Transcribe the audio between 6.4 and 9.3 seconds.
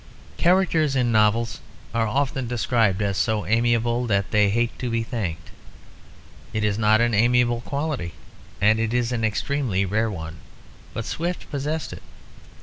It is not an amiable quality, and it is an